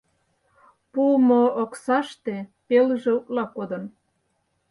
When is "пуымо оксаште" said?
0.91-2.35